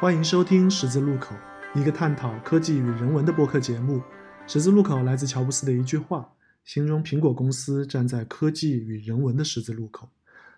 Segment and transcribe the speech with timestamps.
[0.00, 1.34] 欢迎收听《十字路口》，
[1.80, 4.00] 一个探讨科技与人文的播客节目。
[4.46, 6.34] 十字路口来自乔布斯的一句话，
[6.64, 10.08] 形容苹果公司站在科技与人文的十字路口。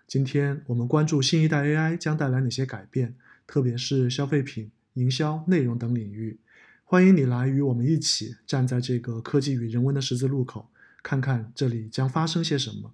[0.07, 3.15] 今天我们关注新一代 AI 将带来哪些改变，
[3.47, 6.37] 特别是消费品、营销、内容等领域。
[6.83, 10.69] 欢迎你来与我们一起站在这个科技与人文的十字路口，
[11.01, 12.93] 看看这里将发生些什么。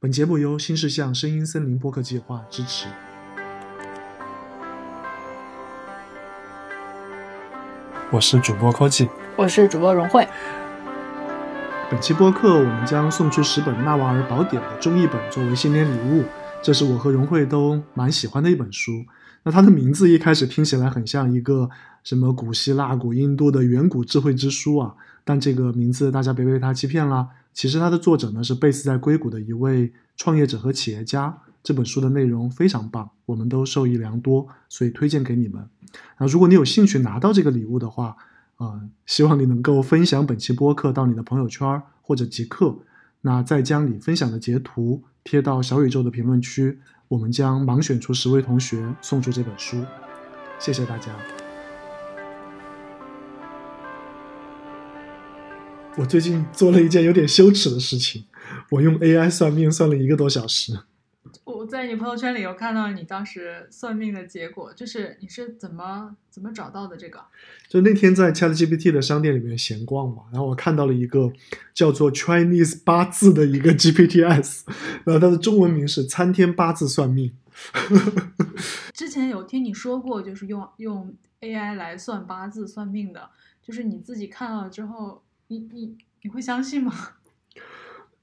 [0.00, 2.88] 本节目由新世相声音森林播客计划支持。
[8.12, 10.26] 我是主播科技，我是主播荣慧。
[11.90, 16.24] 本期播客我们将送出十本《纳瓦尔宝典》的中译本作为新年礼物，
[16.62, 19.04] 这是我和荣慧都蛮喜欢的一本书。
[19.42, 21.68] 那它的名字一开始听起来很像一个
[22.04, 27.26] 什么古希腊、古印度的远古智慧之书啊，但这个名字大家别被它欺骗啦。
[27.52, 31.36] 其实它的作者呢是 base 在硅谷的一位创业者和企业家。
[31.66, 35.68] 这本书的内容非常棒，我们都受益良多，所以推荐给你们。
[36.14, 38.16] 啊，如果你有兴趣拿到这个礼物的话，
[38.58, 42.78] 呃，希望你能够分享本期播客到你的朋友圈或者即刻，
[43.22, 49.84] 那再将你分享的截图贴到小宇宙的评论区，我们将盲选出十位同学送出这本书。
[50.60, 51.10] 谢谢大家。
[55.96, 58.26] 我最近做了一件有点羞耻的事情，
[58.70, 60.78] 我用 AI 算命算了一个多小时。
[61.66, 67.18] 我在你朋友圈里有看到你当时算命的结果，就是你是怎么怎么找到的这个？
[67.68, 71.32] 就那天在 ChatGPT 的商店里面闲逛嘛，然后我看到了一个
[71.74, 74.62] 叫做 Chinese 八字的一个 GPTs，
[75.02, 77.32] 然后它的中文名是参天八字算命。
[78.94, 83.30] 之前有听你说过，就是用用 AI 来算八字算命的，
[83.60, 86.94] 就是你自己看到了之后，你你你会相信吗？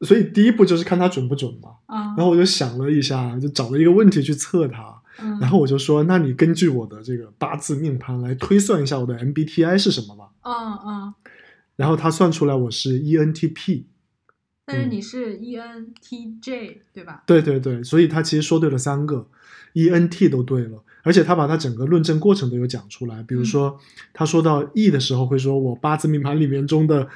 [0.04, 1.70] 所以第一步就是看它准不准嘛。
[1.86, 5.02] 啊然后我就想了一下，就找了一个问题去测它。
[5.40, 11.14] 然后我就说：“那你根据我的这个八字命盘来推算一下我的 MBTI 是什么吧。”嗯嗯。
[11.76, 13.84] 然后他算出来我是 ENTP。
[14.66, 17.24] 但是你是 ENTJ 对吧？
[17.28, 19.28] 对对对，所以他其实说对了三个
[19.74, 23.22] ，ENT 都对了，而且他把他整个论证过程都有讲出来。
[23.24, 23.80] 比如说
[24.14, 27.08] 他说到 E 的时候，会说我八字命盘里面中的。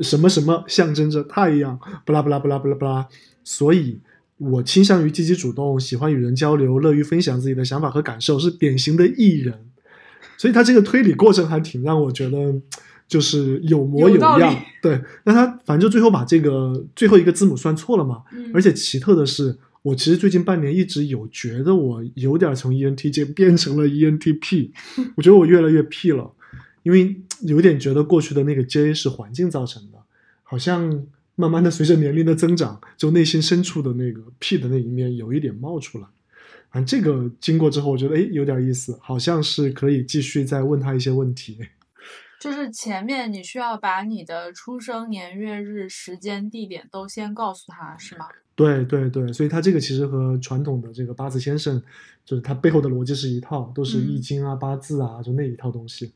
[0.00, 3.06] 什么什么象征着太阳，不拉不拉不拉不拉不拉，
[3.42, 3.98] 所以
[4.38, 9.58] 我倾向于积极主动，喜欢与人交流，乐于分享自己的想法和感受，是典型的艺人。
[10.36, 12.54] 所以他这个推理过程还挺让我觉得
[13.06, 14.62] 就是有模有样。
[14.82, 18.22] 对，那他反正就最后把这个最后一个字母算错了嘛。
[18.52, 24.70] 而且奇特的是，我其实最近半年一直有觉得我有点从 ENTJ 变成了 ENTP，
[25.14, 26.32] 我觉得我越来越 P 了。
[26.84, 29.98] 因为有点觉得过去的那个 J 是环境造成的，
[30.44, 36.06] 好像慢慢的随着年龄的增长，就内心深处的那个 P 的那一面有一点冒出来。
[36.70, 41.58] 反正，这个经过之后，我觉得哎有点意思，好像是可以继续再问他一些问题。
[42.40, 48.26] 就是前面你需要把你的出生年月日时间地点都先告诉他，是吗？
[48.54, 51.82] 对对对，所以他这个其实和传统的这个八字先生，
[52.24, 56.12] 就是他背后的逻辑是一套，都是易经啊、八字啊，就那一套东西。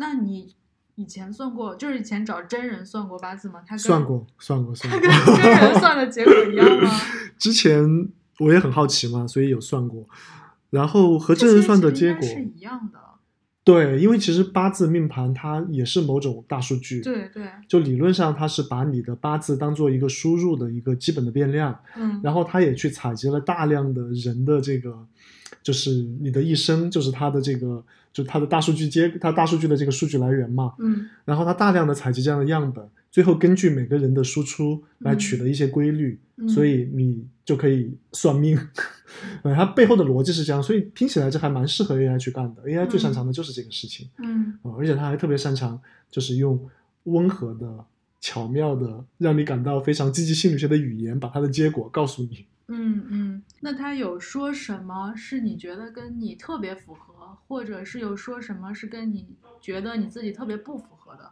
[0.00, 0.54] 那你
[0.94, 3.60] 以前算过，就是以前找真人算过八字吗？
[3.66, 5.08] 他算过，算过，算过。
[5.08, 6.90] 他跟真人算的结果一样吗？
[7.36, 10.06] 之前我也很好奇嘛，所以有算过。
[10.70, 12.98] 然后和真人算的结果是一样的。
[13.64, 17.00] 对，因为其实八字命盘它也是某种大数据。
[17.00, 17.48] 对对。
[17.68, 21.78] 就理论上，它是把你的八字当做一个输入的一个基本的变量。
[21.96, 22.20] 嗯。
[22.22, 25.06] 然后它也去采集了大量的人的这个，
[25.62, 27.84] 就是你的一生，就是他的这个。
[28.12, 36.18] 就它的大数据接，它大数据的这个数据来源嘛，嗯，然后它大量的采集这样的样本，最后根据每个人的输出来取得一些规律，
[36.48, 38.58] 所以你就可以算命，
[39.42, 45.80] 呃，它背后的逻辑是这样，所以听起来这还蛮适合 AI 去干的，AI 最擅长的就是这个事情，嗯，而且它还特别擅长
[46.10, 46.60] 就是用
[47.04, 47.84] 温和的、
[48.20, 52.44] 巧妙的，让你感到非常积极心理学的语言，把它的结果告诉你。
[52.70, 57.08] 嗯嗯，那他有说什么是你觉得跟你特别符合？
[57.46, 59.26] 或者是有说什么是跟你
[59.60, 61.30] 觉得你自己特别不符合的？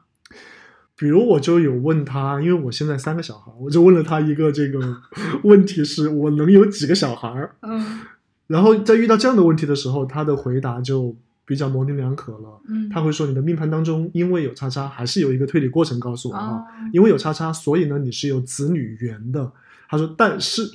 [0.94, 4.98] 比如我就有问他，因为我现在三个小孩，我就问了他一个这个
[5.44, 7.50] 问题：是我能有几个小孩？
[7.62, 8.00] 嗯，
[8.46, 11.16] 然后在遇到这样的问题的时候，他的回答就
[11.46, 12.60] 比较模棱两可了。
[12.68, 16.62] 嗯，他会说：“你的命盘当中因为有叉叉，还是有一个推理过程告诉我啊，
[16.92, 19.52] 因为有叉叉，所以呢你是有子女缘的。”
[19.88, 20.70] 他说：“但是。”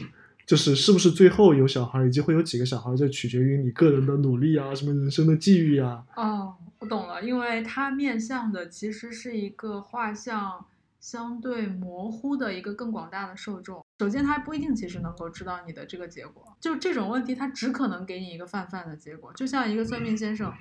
[0.52, 6.04] 就是是不是最后有小孩，以及会有几个小孩，这取决于你个人的努力啊，什么人生的际遇啊。
[6.18, 10.66] 哦，我懂了，因为它面向的其实是一个画像
[11.00, 13.82] 相对模糊的一个更广大的受众。
[14.00, 19.32] 首先，他不一定其实能够知道你的这个结果，就这种问题，他只可能给你一个泛泛的结果。
[19.34, 20.52] 就像一个算命先生，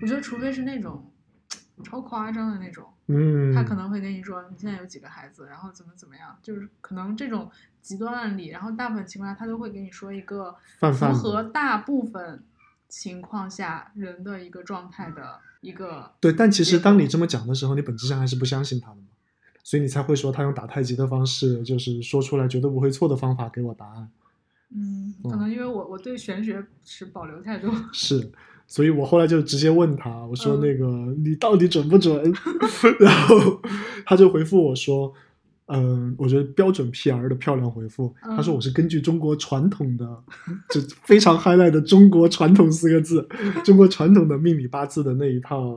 [0.00, 1.10] 我觉得除非是那种
[1.82, 7.50] 超夸张的那种，嗯，他可能会跟你说你现在有几个孩子，然后怎么怎么样，就是可能这种
[7.80, 12.42] 极端案例，然后大部分情况下他都会给你说一个符合大部分
[12.88, 16.12] 情况下人的一个状态的一个。
[16.20, 19.08] 对，但其实当你这么讲的时候，你本质上还是不相信他的嘛，
[19.62, 24.10] 所以你才会说他用打太极的方式，就是说出来绝对不会错的方法给我答案。
[24.72, 27.72] 嗯，可能因为我我对玄学持保留态度。
[27.92, 28.30] 是，
[28.70, 30.60] 所以我后来就直接问他，我说嗯。
[30.60, 30.86] 那个、
[31.24, 32.22] 你到底准不准？
[33.00, 33.60] 然后
[34.06, 35.12] 他就回复我说，
[35.66, 38.36] 嗯、我觉得标准 PR 的漂亮回复，嗯。
[38.36, 40.06] 他说我是根据中国传统的，
[40.70, 43.28] 就非常 highlight 的中国传统四个字，
[43.64, 45.76] 中国传统的命理八字的那一套，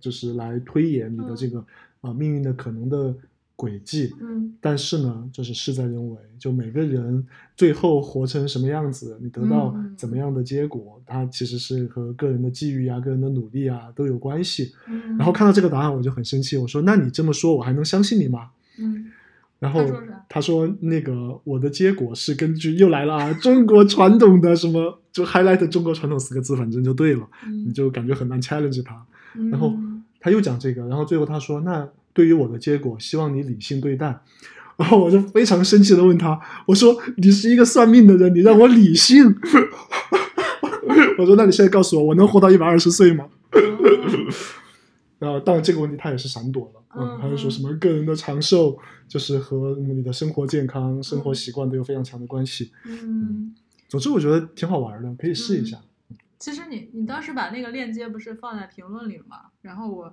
[0.00, 1.62] 就是来推演你的这个
[2.00, 3.14] 啊、命运的可能的
[3.62, 4.12] 轨迹。
[4.20, 7.24] 嗯但是呢，就是事在人为，就每个人
[7.56, 14.72] 最后活成什么样子，你得到嗯怎么样的结果，它其实是和个人的际遇啊、个人的努力啊都有关系。
[14.88, 15.16] 嗯。
[15.16, 19.10] 然后看到这个答案，我就很生气，我说：“那你这么说，我还能相信你吗嗯？”
[19.58, 28.94] 然后他说啥他说：“那个我的结果是根据又来了啊，中国传统的什么，就 highlight 中国传统四个字，反正就对了，嗯，你就感觉很难 challenge 他。”
[29.36, 29.72] 嗯然后
[30.20, 34.20] 他又讲这个，然后最后他说：“那对于我的结果，希望你理性对待。”
[34.78, 39.24] 然后我就非常生气的问他：“我说你是一个算命的人，你让我理性？”
[41.18, 43.30] 我说：“那你现在告诉我，我能活到一百二十岁吗哦？”
[45.20, 48.76] 然后当然这个问题他也是闪躲了，嗯嗯，他就说什么个人的长寿
[49.06, 52.72] 就是和你的生活健康、生活习惯都有非常强的关系。
[52.84, 53.54] 嗯，
[53.88, 55.78] 总之我觉得挺好玩的，可以试一下。
[56.40, 59.36] 其实你你当时把那个链接不是放在评论里了吗？
[59.60, 60.12] 然后我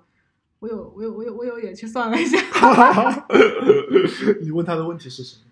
[0.59, 2.37] 我有我有我有我有也去算了一下，
[4.41, 5.43] 你问他的问题是什么？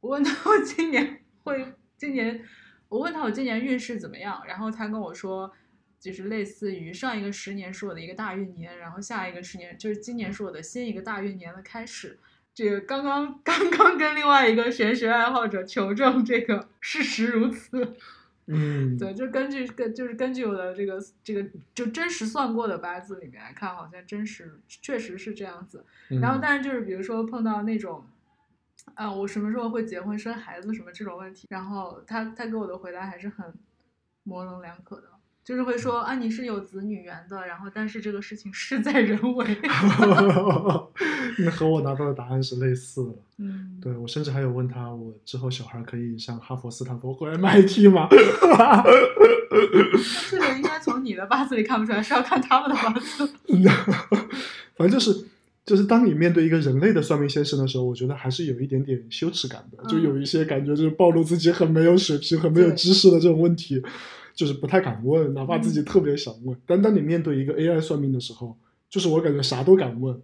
[0.00, 2.42] 我问他我今年会今年，
[2.88, 5.50] 我问他我今年运势怎么样，然后他跟我说，
[6.00, 12.18] 就是类似于上一个十年是我的一个大运年，然后下一个十年就是今年是我的新一个大运年的开始。
[12.54, 17.94] 这个刚刚刚刚跟另外一个玄学爱好者求证，这个事实如此。
[18.48, 25.84] 嗯， 对，就根据根就是根据我的这个这个就真实算过的八字里面来看，好像真实确实是这样子。
[26.10, 28.04] 嗯然后，但是就是比如说碰到那种，
[28.94, 33.52] 啊，我什么时候会结婚生孩子什么这种问题，然后他他给我的回答还是很
[34.24, 35.08] 模棱两可的，
[35.48, 39.46] 就是会说啊你是有子女缘的，然后但是这个事情事在人为。
[41.38, 43.10] 那和我拿到的答案是类似的。
[43.38, 48.06] 嗯，对我甚至还有问他，我之后小孩可以上哈佛、斯坦福或 MIT 吗？
[50.30, 53.26] 这个应该从你的八字里看不出来，是要看他们的八字。
[54.76, 55.28] 反正就是
[55.64, 63.82] 就是当你面对一个人类的算命先生的时候，我觉得还是有一点点羞耻感的，嗯就有一些感觉就是暴露自己很没有水平、很没有知识的这种问题，
[64.38, 66.56] 就是不太敢问，哪怕自嗯己特别想问。
[66.64, 68.56] 但当你面对一个 AI 算命的时候，
[68.88, 70.22] 就是我感觉啥都敢问。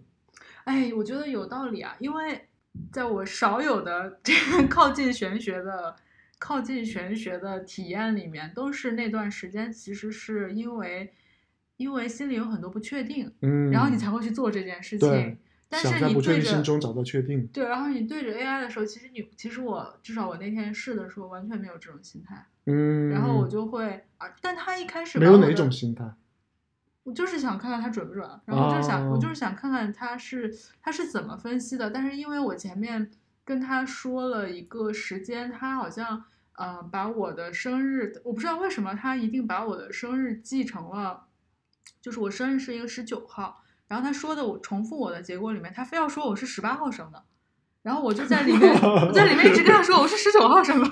[0.63, 2.47] 哎，我觉得有道理啊，因为
[2.93, 5.93] 在我少有的这个 靠近玄学的、
[6.39, 11.11] 靠近玄学的体验里面，都是那段时间其实是因为
[11.75, 15.37] 因为心里有很多不确定，嗯，然后你才会去做这件事情。
[15.67, 17.45] 但是你对着中找到确定。
[17.47, 26.09] 对，然后你对着 AI 的时候，其实你其实我至少我那天试的时候完全没有这种心态，嗯，然后我就会啊，但他一开始没有哪种心态。
[27.03, 31.91] 我就是想看看他准不准，然后我就是想，我哦就是想看看他是他是怎么分析的。
[31.91, 33.11] 但是因为我前面
[33.43, 41.25] 跟他说了一个时间，他好像呃把我的生日，我不知道为什么他一定把我的生日记成了，
[42.01, 47.23] 就是我生日是一个十九号，然后他说的我重复我的结果里面，他非要说我是十八号生的，
[47.83, 48.73] 然后我就在里面
[49.07, 50.89] 我在里面一直跟他说我是十九号生的，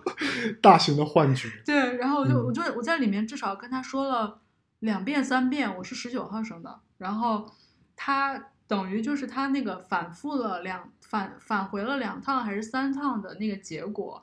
[0.60, 1.48] 大型的幻觉。
[1.64, 4.40] 对，然后我就、嗯我就我在里面至少跟他说了
[4.80, 7.50] 两遍三遍，我是十九号生的，然后
[7.96, 14.22] 他等于就是他那个反复了两返返回了两趟还是三趟的那个结果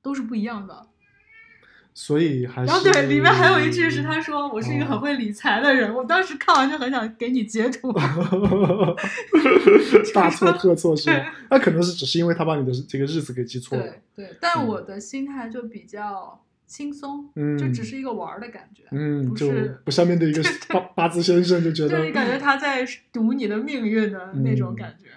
[0.00, 0.88] 都是不一样的。
[1.94, 2.66] 所以还是。
[2.68, 7.92] 然后对，里面还有一句是他说我是一个很哦会理财的人，我当时看完就很想给你截图。
[10.14, 11.10] 大错特错是？
[11.50, 13.84] 那可能是只是因为他把你的这个日子给记错了。
[13.84, 18.84] 对对，但嗯我的心态就比较轻松，嗯就只是一个玩儿的感觉。
[18.90, 25.08] 嗯，就是是不下面的一个八八字先生就觉得对你感觉他在赌你的命运的那种嗯感觉。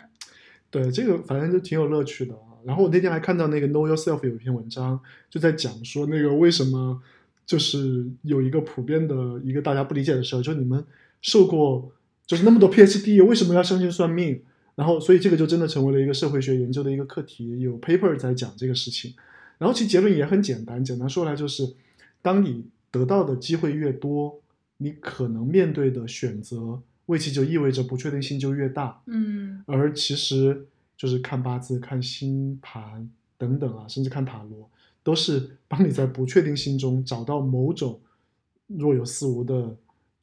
[0.69, 2.44] 对这个反正就挺有乐趣的啊。
[2.65, 7.01] 然后我那天还看到那个 Know Yourself 有一篇文章，就在讲说那个为什么
[7.45, 10.83] 就是有一个普遍的一个大家不理解的事儿，就你们
[11.21, 11.91] 受过
[12.25, 14.41] 就是那么多 PhD，为什么要相信算命？
[14.75, 19.13] 然后，所以这个就真的成为了一个社会学研究的一个课题，有 paper 在讲这个事情。
[19.57, 21.73] 然后其结论也很简单，简单说来就是，
[22.21, 24.41] 当你得到的机会越多，
[24.79, 29.01] 你可能面对的选择，为其就意味着不确定性就越大。
[29.05, 30.65] 嗯，而其实
[30.97, 34.69] 就是看八字、看星盘等等啊，甚至看塔罗，
[35.03, 37.99] 都是帮你在不确定性中找到某种
[38.67, 39.75] 若有似无的、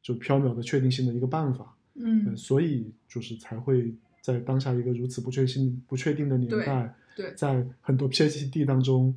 [0.03, 1.77] 就缥缈的确定性的一个办法。
[1.95, 3.95] 嗯，所以就是才会。
[4.23, 9.13] 在当下一个如此不确定、不确定的年代，对，在很多 PhD 当中，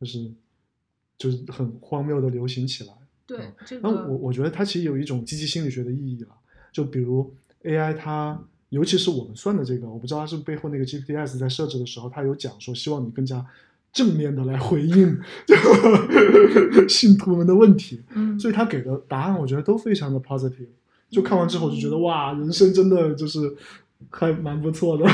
[0.00, 0.32] 就是
[1.18, 2.94] 就是很荒谬的流行起来。
[3.26, 6.30] 对，那我我觉得它其实有一种积极心理学的意义了。
[6.72, 7.34] 就比如
[7.64, 13.44] AI，它尤其是我们算的这个，我不知道它是背后那个 GPTs 在设置的时候，它有讲说希望你更加
[13.92, 15.18] 正面的来回应
[16.88, 18.02] 信徒们的问题。
[18.14, 20.68] 嗯，所以他给的答案，我觉得都非常的 positive。
[21.10, 23.56] 就看完之后就觉得哇，人生真的就是。
[24.10, 25.06] 还蛮不错的，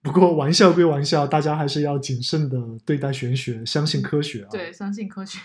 [0.00, 4.48] 不过玩笑归玩笑，大家还是要谨慎的对待玄学，相信科学啊。
[4.50, 5.38] 对，相信科学。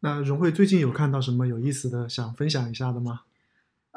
[0.00, 3.22] 那荣慧最近有看到什么有意思的想分享一下的吗？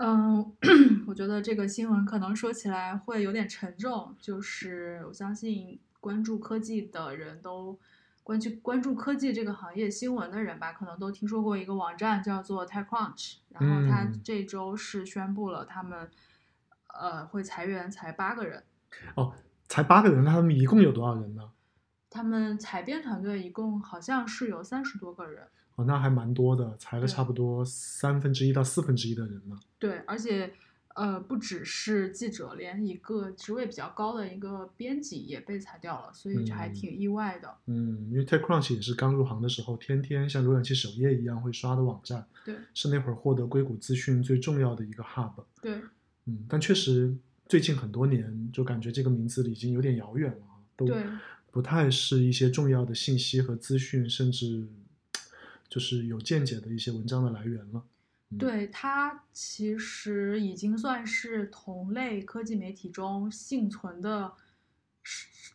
[0.02, 0.56] 嗯，
[1.08, 7.80] 我觉得这个新闻可能说起来会有点沉重，就是我相信关注科技的人都。
[8.22, 16.08] 关注关注科技这个行业新闻的人吧，可能都听说过一个网站叫做 TechCrunch，然后他这周是宣布了他们，
[16.94, 18.64] 呃，会裁员，裁八个人。
[19.16, 19.34] 哦，
[19.68, 21.50] 才八个人，那他们一共有多少人呢？
[22.08, 25.48] 他们采编团队一共好像是有三十多个人。
[25.80, 29.60] 哦，那还蛮多的，裁了差不多三分之一到四分之一的人呢。
[29.78, 30.54] 对，而且。
[30.96, 37.56] 呃，不只是记者，连一个职位比较高的一个编辑也被裁掉了，所以就还挺意外的。
[37.68, 42.28] 嗯，因为 TechCrunch 也是刚入行的时候，天天像浏览器首页一样会刷的网站。
[42.44, 45.32] 对，是那会儿获得硅谷资讯最重要的一个 hub。
[45.62, 45.80] 对，
[46.26, 50.46] 嗯，但确实最近很多年就感觉这个名字已经有点遥远了，
[50.76, 50.86] 都
[51.50, 54.68] 不太是一些重要的信息和资讯，甚至
[55.70, 57.86] 就是有见解的一些文章的来源了。
[58.38, 64.34] 对它其实已经算是同类科技媒体中幸存的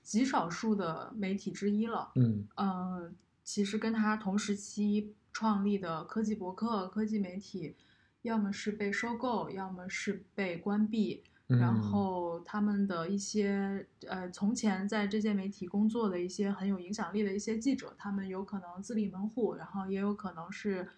[0.03, 2.11] 极少数的媒体之一了。
[2.17, 7.75] 嗯嗯，其实跟它同时期创立的科技博客、科技媒体，
[8.23, 11.23] 要么是被收购，要么是被关闭。
[11.47, 20.89] 然后他们的一些呃，从前在这些媒体工作的一些很有影响力的一些记者，他们有可能自立门户，然后也有可能是。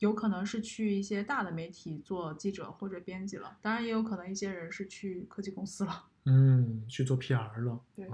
[0.00, 7.80] 有可能是去一些大的媒体做记者或者编辑了，当然也有可能一些人是去科技公司了， 嗯，去做 PR 了。
[7.94, 8.06] 对，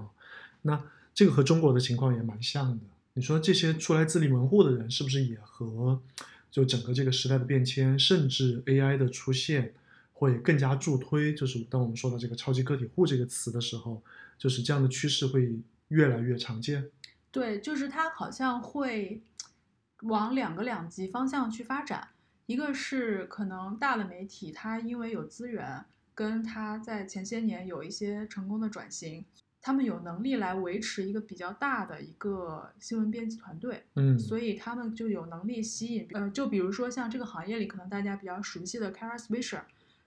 [0.60, 0.80] 那
[1.12, 2.84] 这个和中国的情况也蛮像的。
[3.14, 6.00] 你说这些出来自立门户的人，是不是也和
[6.52, 9.74] 就整个这个时代的变迁，甚至 AI 的出现，
[10.12, 11.34] 会更加助推？
[11.34, 14.02] 就是当我们说到这个超级个体户这个词的时候，
[14.38, 16.90] 就是这样的趋势会越来越常见。
[17.30, 19.22] 对，就是它好像会。
[20.06, 22.08] 往两个两极方向去发展，
[22.46, 29.24] 一个是可能大的媒体，它因为有资源，跟它在前些年有一些成功的转型，
[29.60, 39.60] 他们有能力来维持一个比较大的一个新闻编辑团队，嗯，所以他们就有能力吸引，呃，就比如说像这个行业里可能大家比较熟悉的 Kara Swisher，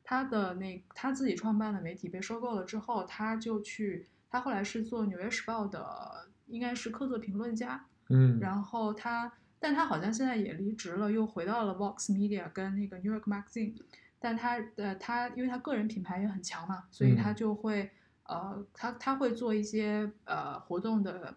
[0.05, 9.33] 他的那他自己创办的媒体被收购了之后，他就去，他后来是做纽约时报的，应该是客座评论家，嗯，然后他。
[9.57, 13.73] 但他好像现在也离职了，又回到了 Vox Media 跟那个 New York Magazine。
[14.19, 17.89] 但他呃，他因为他个人品牌也很强嘛，所以他就会
[18.25, 21.35] 呃，他他会做一些呃活动的，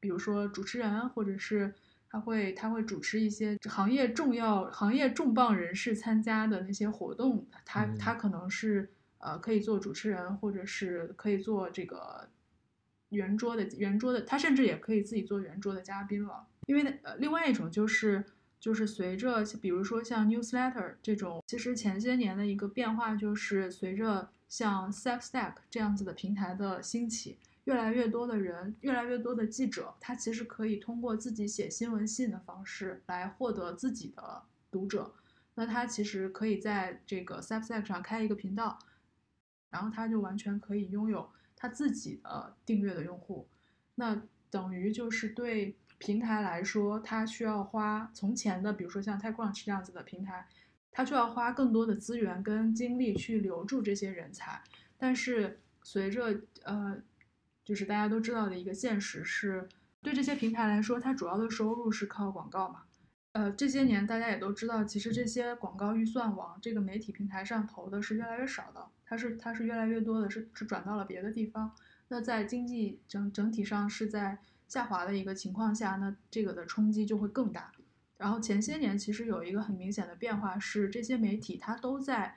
[0.00, 1.74] 比如说主持人，或者是
[2.16, 7.46] 他会他会主持一些行业重要行业重磅人士参加的那些活动。
[7.62, 12.26] 他他可能是呃可以做主持人，或者是可以做这个
[13.10, 16.46] 圆桌的圆桌的，他甚至也可以自己做圆桌的嘉宾了。
[16.66, 18.24] 因为呃，另外一种就是
[18.58, 35.14] 就是随着比如说像 newsletter 这种，其实前些年的一个变化就是随着像 Substack 这样子的平台的兴起，越来越多的人，越来越多的记者，他其实可以通过自己写新闻信的方式来获得自己的读者。
[35.54, 38.78] 那他其实可以在这个 Substack 上开一个频道，
[39.70, 43.46] 然后他就完全可以拥有他自己的订阅的用户。
[43.94, 45.76] 那等于就是对。
[45.98, 50.46] 平台来说，它需要花从前的，比如说像 TechCrunch 这样子的平台，
[50.90, 54.62] 它就要花更多的资源跟精力去留住这些人才。
[54.98, 57.02] 但是随着呃，
[57.66, 59.68] 就是大家都知道的一个现实是，
[60.00, 62.84] 对这些平台来说，它主要的收入是靠广告嘛。
[63.32, 71.74] 呃，这些年大家也都知道，其实这些广告预算往这个媒体平台上投的是越来越少的，它是它是越来越多的是是转到了别的地方。
[72.08, 77.72] 那在经济整整体上是在下滑的一个情况下，那这个的冲击就会更大。
[78.16, 82.36] 然后前些年其实有一个很明显的变化是，这些媒体它都在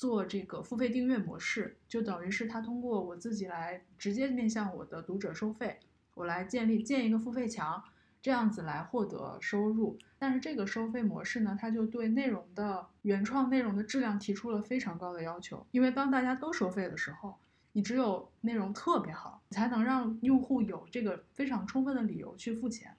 [0.00, 5.78] 做这个付费订阅模式，就等于是他通过我自己来直接面向我的读者收费，
[6.14, 7.84] 我来建立建一个付费墙，
[8.22, 9.98] 这样子来获得收入。
[10.18, 17.34] 但是这个收费模式呢，它就对内容的原创内容的质量提出了非常高的要求，因为当大家都收费的时候，
[17.72, 22.96] 你只有内容特别好，才能让用户有这个非常充分的理由去付钱。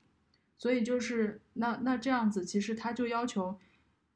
[0.59, 3.57] 所以就是那那这样子，其实他就要求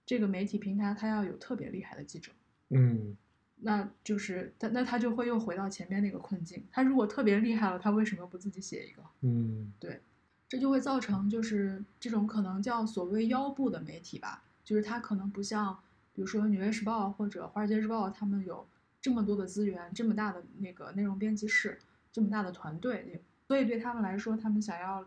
[0.06, 2.32] 这个媒体平台它要有特别厉害的记者，
[2.70, 3.16] 嗯
[3.58, 6.64] 那就是他那他就会又回到前面那个困境。
[6.72, 9.02] 他如果特别厉害了，他为什么不自己写一个？
[9.22, 10.02] 嗯对
[10.48, 15.80] 这就会造成就是这种可能叫所谓腰部的媒体吧，就是它可能不像
[16.14, 18.68] 比如说《纽约时报》或者《华尔街日报》，他们有
[19.02, 21.80] 这么多的资源，这么大的那个内容编辑室，
[22.12, 25.06] 这么大的团队，所以对他们来说，他们想要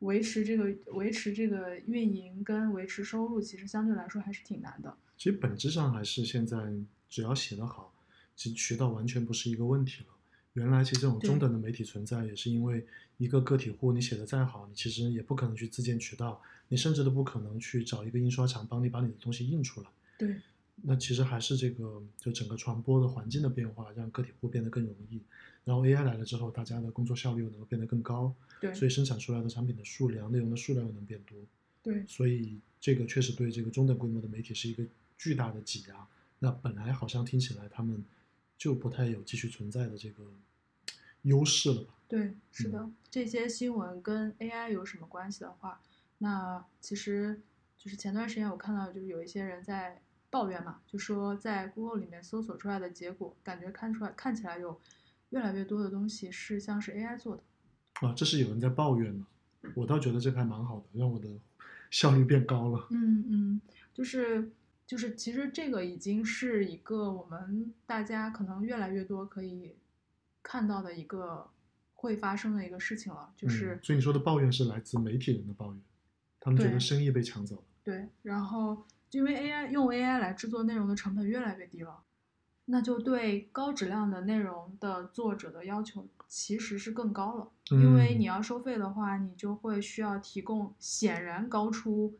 [0.00, 4.96] 维持这个维持这个运营跟维持收入，其实相对来说还是挺难的。
[5.16, 6.72] 其实本质上还是现在
[7.08, 7.94] 只要写得好，
[8.36, 10.06] 其实渠道完全不是一个问题了。
[10.54, 12.86] 原来其实这种中等的媒体存在，也是因为
[13.18, 19.88] 一个个体户，你写的再好，你其实也不可能去自建渠道，你甚至都不可能去找一个印刷厂帮你把你的东西印出来。
[20.16, 20.36] 对，
[20.82, 25.20] 那其实还是这个就整个传播的环境的变化，让个体户变得更容易。
[25.64, 31.36] 然后 AI 来了之后，大家的工作效率又能够变得更高，对，所以生产出来的产品的数量、内容的数量又能变多。
[31.82, 34.84] 对，所以这个确实对这个中等规模的媒体是一个
[35.16, 36.06] 巨大的挤压。
[36.38, 38.04] 那本来好像听起来他们
[38.58, 40.24] 就不太有继续存在的这个
[41.22, 41.94] 优势了吧？
[42.06, 45.80] 对，是的，这些新闻跟 AI 有什么关系的话，
[46.18, 47.40] 那其实
[47.78, 54.78] 就是前段时间我看到，就是有一些人在抱怨嘛，就说在 Google 里面搜索出来的结果，感觉看出来看起来有
[55.30, 57.42] 越来越多的东西是像是 AI 做的。
[58.06, 59.26] 啊，这是有人在抱怨呢。
[59.74, 61.40] 我倒觉得这还蛮好的，让我的
[61.90, 62.86] 效率变高了。
[62.90, 63.60] 嗯嗯，
[63.94, 64.50] 就是
[64.86, 69.76] 就是，其实这个已经是一个我们大家可能越来越多可以
[70.42, 71.48] 看到的一个
[71.94, 75.82] 会发生的一个事情了，就是、嗯，所以你说的抱怨是来自媒体人的抱怨，
[76.38, 77.62] 他们觉得生意被抢走了。
[77.82, 82.02] 对，然后因为 AI 用 AI 来制作内容的成本越来越低了，
[82.66, 87.50] 那就对高质量的内容的作者的要求其实是更高了。
[87.70, 92.18] 因为嗯你要收费的话，你就会需要提供显然高出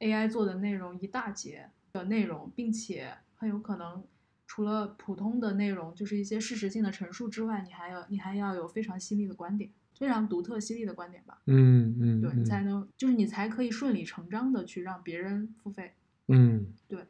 [0.00, 4.04] AI 做的内容一大截的内容，并且很有可能
[4.46, 11.40] 除了普通的内容，就是一些事实性的陈述之外，你还要你还要有非常犀利的观点，非常独特犀利的观点吧。
[11.46, 15.94] 嗯嗯，对，你嗯才能就是你才可以顺理成章的去让别人付费，
[16.28, 17.06] 嗯对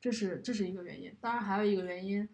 [0.00, 1.14] 这是这是一个原因。
[1.20, 2.28] 当然还有一个原因，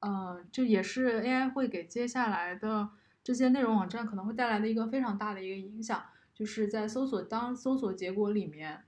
[0.00, 2.90] 呃，就也是 AI 会给接下来的
[3.24, 6.00] 这些内容网站可能会带来的一个非常大的一个影响，
[6.32, 8.84] 就是在搜索当搜索结果里面，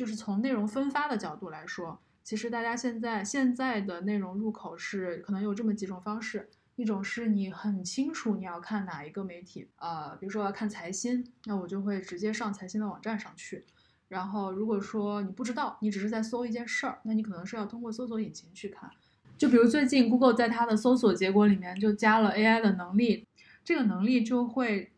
[0.00, 6.48] 就是从内容分发的角度来说，其实大家现在现在的内容入口是可能有这么几种方式。
[6.76, 13.66] 一种是你很清楚你要看哪一个媒体，呃，比如说要看财新，那我就会直接上财新的网站上去。
[14.08, 18.90] 然后如果说你不知道，你只是在搜一件事儿，那你可能是要通过搜索引擎去看。
[19.36, 23.26] 就比如最近 Google 在它的搜索结果里面就加了 AI 的能力，
[23.62, 24.92] 这个能力就会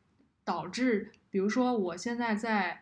[0.45, 2.82] 导致，比如说我现在在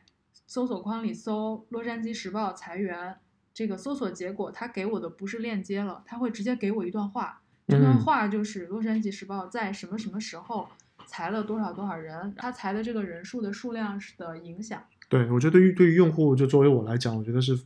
[0.51, 3.15] 搜索框里搜《洛杉矶时报》裁员
[3.55, 7.41] 这个搜索结果，它给我的不是链接了，它会直接给我一段话。
[7.69, 10.67] 这段嗯话就是《洛杉矶时报》在什么什么时候
[11.07, 14.83] 裁了多少多少人，它裁的这个人数的数量的影响。
[15.09, 17.57] 对，我觉得对于对于用户，就作为我来讲，我觉得是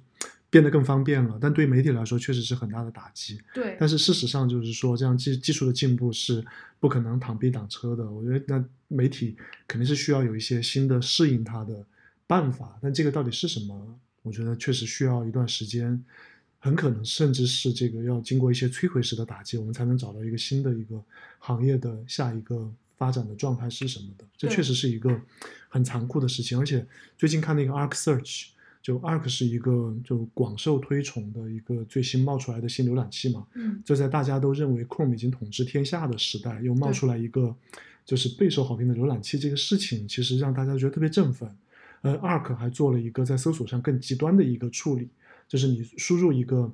[0.50, 3.40] 变得更方便了，但对媒体来说确实是很大的打击。
[3.54, 6.44] 对，但是事实上就是说，这样技技术的进步是
[6.78, 8.10] 不可能螳臂挡车的。
[8.10, 11.82] 我觉得那媒体肯定是需要有一些新的适应它的
[12.26, 13.98] 办法，但这个到底是什么？
[14.22, 16.02] 我觉得确实需要一段时间，
[16.58, 21.02] 很可能甚至是这个要经过一些摧毁式的打击，我们才能找到一个新的一个
[21.38, 24.24] 行业的下一个发展的状态是什么的。
[24.36, 25.20] 这确实是一个
[25.68, 26.86] 很残酷的事情，而且
[27.18, 28.48] 最近看那个 Arc Search。
[28.84, 37.56] 就 Arc 是一个就广受推崇的一个最新冒出来的新浏览器嘛，嗯，就在大家都认为 Chrome 已经统治天下的时代，又冒出来一个
[38.04, 41.48] 就是备受好评的浏览器，这个事情其实让大家觉得特别振奋。
[42.04, 45.08] 呃，Arc 还做了一个在搜索上更极端的一个处理，
[45.48, 46.70] 就是你输入一个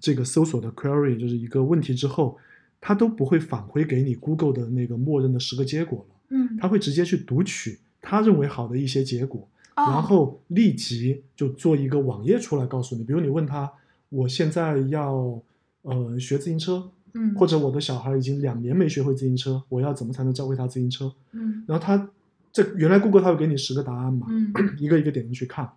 [0.00, 2.36] 这个搜索的 query，就是一个问题之后，
[2.80, 13.72] 它都不会返回给你 Google 的那个默认的十个结果了，嗯，它会直接去读取他认为好的一些结果，哦然后立即就做一个网页出来告诉你，比如你问他，
[14.08, 15.40] 我现在要
[15.82, 21.12] 呃学自行车，嗯，或者我的小孩已经两年没学会自行车，我要怎么才能教会他自行车？
[21.30, 22.10] 嗯然后他
[22.56, 25.70] 这原来 Google 它会给你十个答案嘛，嗯 一个一个点进去看，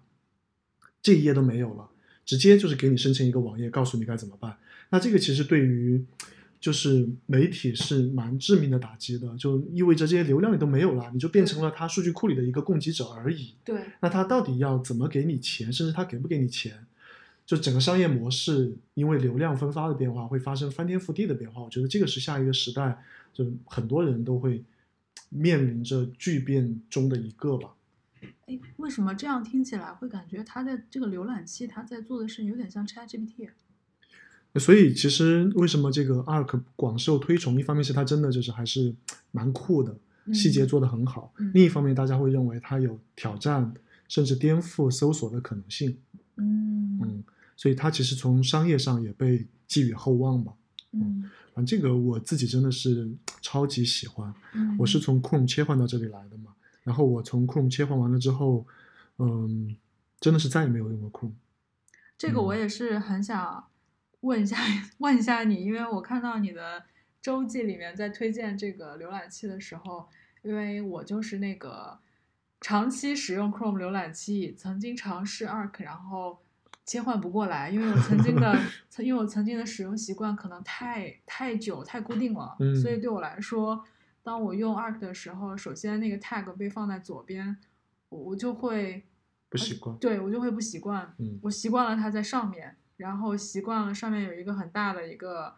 [1.01, 1.89] 这一页都没有了，
[2.23, 4.55] 直接就是给你生成一个网页，告诉你该怎么办。
[4.89, 6.01] 那这个其实对于
[6.57, 13.55] 就是媒体是蛮致命的打击的，就意味着这些流量你都没有了，你就变成了他数据库里的一个供给者而已。
[13.65, 16.85] 对，那他到底要怎么给你钱，甚至他给不给你钱？
[17.45, 21.61] 就整个商业模式，因为流量分发的变化，会发生翻天覆地的变化。
[21.61, 24.63] 我觉得这个是下一个时代，就很多人都会
[25.29, 27.75] 面临着巨变中的一个吧。
[28.47, 33.49] 哎，为什么这样听起来会感觉它在这个浏览器它在做的事情有点像 ChatGPT？
[34.55, 37.59] 所以其实为什么这个 Arc 广受推崇？
[37.59, 38.93] 一方面是它真的就是还是
[39.31, 39.95] 蛮酷的，
[40.33, 43.71] 细节做得很好；嗯另一方面，大家会认为它有挑战
[44.07, 45.95] 甚至颠覆搜索的可能性。
[46.37, 47.23] 嗯嗯，
[47.55, 50.53] 所以它其实从商业上也被寄予厚望吧。
[50.91, 53.09] 嗯反正这个我自己真的是
[53.41, 54.33] 超级喜欢。
[54.53, 58.65] 嗯，我是从 Chrome 切换到这里来的嘛，然后我从 Chrome 切换完了之后，
[59.17, 59.75] 嗯，
[60.19, 61.33] 真的是再也没有用过 Chrome。
[62.17, 63.65] 这个我嗯也是很想
[64.21, 64.57] 问一下
[64.99, 66.83] 问一下你，因为我看到你的
[67.21, 70.07] 周记里面在推荐这个浏览器的时候，
[70.41, 71.99] 因为我就是那个
[72.59, 76.39] 长期使用 Chrome 浏览器，曾经尝试 Arc，然后
[76.89, 78.57] 切换不过来，因为我曾经的
[78.89, 83.85] 曾因为我曾经的使用习惯可能太太久太固定了，嗯所以对我来说，
[84.23, 87.55] 当我用 Arc 的时候，首先那个 tag 被放在左边，
[88.09, 89.05] 我我就会
[89.49, 91.13] 不习惯对我就会不习惯。
[91.19, 95.53] 嗯我习惯了它在上面，然后习惯了上面有一个很大的一个，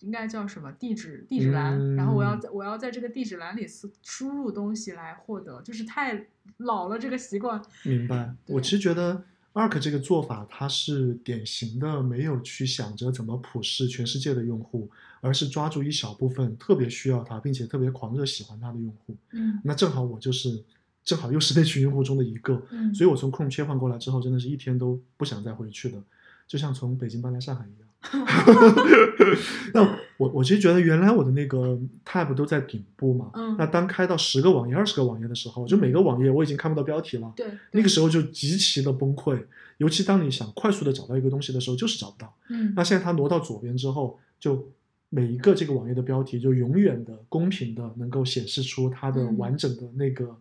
[0.00, 6.26] 应该叫什么地址地址栏，然后我要嗯在我要在这个地址栏里输输入东西来获得，就是太
[6.58, 7.60] 老了这个习惯。
[7.84, 8.34] 明白。
[8.48, 9.24] 我其实觉得
[9.56, 14.90] Arc 这个做法，它是典型的没有去想着怎么普世全世界的用户，
[15.22, 19.16] 而是抓住一小部分特别需要它，并且特别狂热喜欢它的用户。
[19.32, 20.62] 嗯那正好我就是，
[21.02, 22.62] 正好又是那群用户中的一个。
[22.70, 26.02] 嗯，所以我从 Chrome 切换过来之后，真的是一天都不想再回去的，
[26.46, 27.85] 就像从北京搬来上海一样。
[29.74, 29.82] 那
[30.16, 39.42] 我我其实觉得原来我的那个 tab 都在顶部嘛，嗯那当开到十个网页、二十个网页的时候，就每个网页我已经看不到标题了，对那个时候就极其的崩溃。
[39.78, 42.34] 尤其当你想快速的找到一个东西的时候，就是找不到。
[42.48, 44.70] 嗯那现在它挪到左边之后，就
[45.10, 50.34] 每一个这个网页的标题就永远的公平的能够显示出它的嗯完整的那个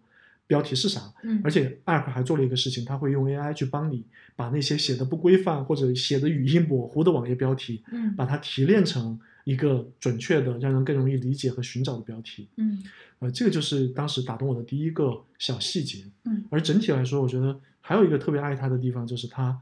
[0.48, 1.14] 标题是啥。
[1.24, 4.06] 嗯，而且 App 还做了一个事情，它会用 AI 去帮你
[4.36, 12.48] 把那些写的不规范或者写的语音模糊的网页标题，嗯把它提炼成一个准确的、让人更容易理解和寻找的标题。
[12.58, 12.84] 嗯
[13.20, 16.04] 呃，这个就是当时打动我的第一个小细节。
[16.26, 19.58] 嗯而整体来说，我觉得还有一个特别爱它的地方，就是它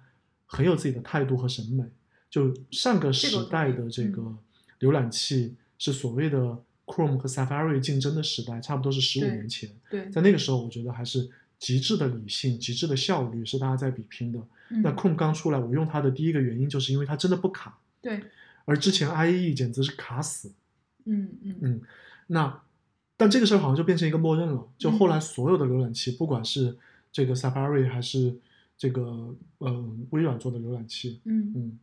[0.46, 1.84] 很有自己的态度和审美。
[2.30, 4.36] 就上个时代的这个
[4.80, 9.70] 浏览器是所谓的 Chrome 和 Safari 竞争的时代，差不多是十五年前。
[9.90, 14.40] 对，在那个时候，我觉得还是极致的理性、极致的效率是大家在比拼的。
[14.70, 18.22] 那嗯 Chrome 刚出来，我用它的第一个原因就是因为它真的不卡，对，
[18.66, 20.52] 而之前 IE 简直是卡死。
[21.06, 21.82] 嗯嗯嗯，
[22.28, 22.62] 那
[23.18, 24.68] 但这个事儿好像就变成一个默认了。
[24.78, 26.78] 就后来嗯所有的浏览器，不管是
[27.12, 28.36] 这个 Safari 还是
[28.78, 31.80] 这个呃微软做的浏览器，嗯嗯，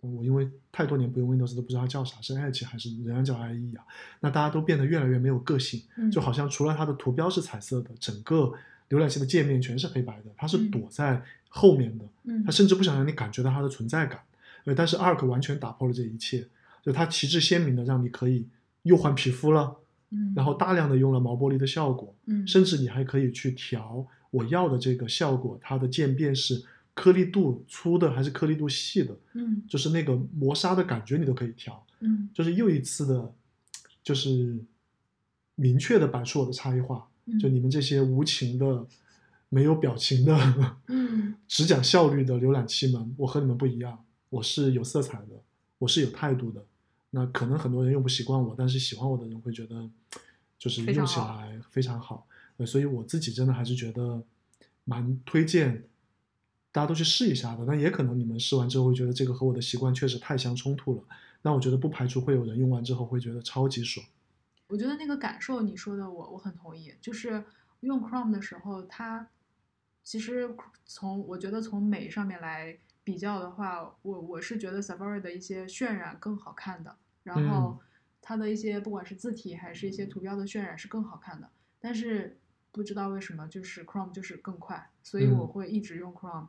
[0.00, 3.84] 我因为太多年不用 Windows 都不知道它叫啥，是 Edge 还是仍然叫 IE 啊？
[4.20, 8.52] 那大家都变得越来越没有个性，嗯，就好像除了它的图标是彩色的，整个
[8.90, 14.20] 浏览器的界面全是黑白的，它是嗯躲在后面的，嗯它甚至不想让你感觉到它的存在感。
[14.64, 16.46] 呃，但是 Arc 完全打破了这一切，
[16.82, 18.46] 就它旗帜鲜明的让你可以
[18.84, 19.76] 又换皮肤了，
[20.10, 26.62] 嗯，然后大量的用了毛玻璃的效果，嗯甚至你还可以去调我要的这个效果，它的渐变是
[26.98, 33.32] 颗粒度粗的还是颗粒度细的，嗯就是那个磨砂的感觉你都可以调，嗯就是又一次的，
[34.02, 34.58] 就是
[35.54, 37.06] 明确的摆出我的差异化。
[37.26, 38.86] 嗯就你们这些无情的、
[39.48, 45.40] 没有表情的、嗯 只讲效率的浏览器们，我和你们不一样，我是有色彩的，
[45.78, 46.64] 我是有态度的。
[47.10, 49.88] 那可能很多人用不习惯我，但是喜欢我的人会觉得，
[50.58, 52.26] 就是用起来非常好。
[52.56, 54.20] 呃，所以我自己真的还是觉得
[54.84, 55.84] 蛮推荐
[56.72, 57.64] 大家都去试一下的。
[57.66, 61.04] 但也可能你们试完之后会觉得这个和我的习惯确实太相冲突了。
[61.42, 64.04] 那我觉得不排除会有人用完之后会觉得超级爽。
[64.68, 67.44] 我觉得那个感受你说的我我很同意，就是
[67.80, 69.28] 用 Chrome 的时候，它
[70.02, 70.54] 其实
[70.84, 77.80] 从我觉得从美上面来比较的话，我我是觉得 Safari 的一些渲染更好看的，然嗯后
[78.20, 81.48] 它的一些不管是字体还是一些图标的渲染是更好看的，
[81.80, 82.38] 但是
[82.78, 86.46] 不知道为什么就是 Chrome 就是更快，所以我嗯会一直用 Chrome。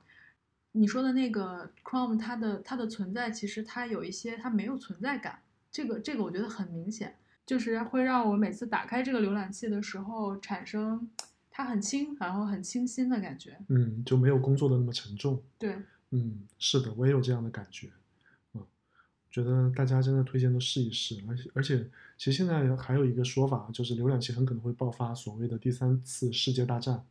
[0.73, 11.09] 你说的那个 Chrome，它的它的存在其实它有一些它没有存在感，这个这个我觉得很明显，就是会让我每次打开这个浏览器的时候产生
[11.49, 13.57] 它很轻，然后很清新的感觉。
[13.69, 15.41] 嗯，就没有工作的那么沉重。
[15.57, 15.75] 对，
[16.11, 17.89] 嗯，是的，我也有这样的感觉。
[19.29, 21.77] 嗯，觉得大家真的推荐都试一试，而且而且，
[22.17, 27.03] 其实现在还有一个说法，就是浏览器很可能会爆发所谓的第三次世界大战。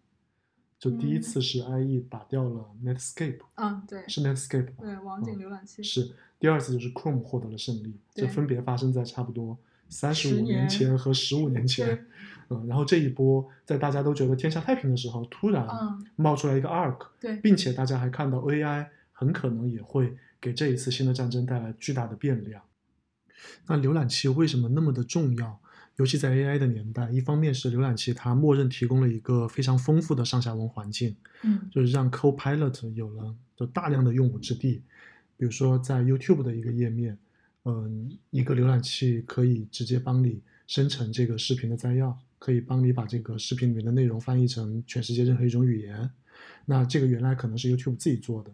[0.78, 1.22] 就第一嗯。
[1.22, 4.68] 次是 IE 打掉了 Netscape，嗯，对，是 Netscape？
[4.80, 6.10] 对，网景浏览器、是。
[6.38, 11.86] 第二次就是 Chrome 获得了胜利，这分别发生在差不多三十五年年前和十五年前。
[11.86, 12.04] 对。
[12.50, 16.06] 嗯，然后这一波在大家都觉得天下太平的时候，突然嗯。
[16.16, 22.62] 冒出来一个 Arc，对，并且大家还看到 AI 很可能也会给这一次新的战争带来巨大的变量。
[23.66, 25.60] 那浏览器为什么那么的重要？
[25.96, 34.82] 尤其在 AI 的年代，一方面是浏览器它默认提供了一个非常丰富的上下文环境，嗯就是让 Copilot 有了就大量的用武之地。
[35.36, 37.18] 比如说在 YouTube 的一个页面，
[37.64, 46.08] 嗯，一个浏览器可以直接帮你生成这个视频的摘要，可以帮你把这个视频里面的内容翻译成全世界任何一种语言。
[46.64, 48.52] 那这个原来可能是 YouTube 自己做的，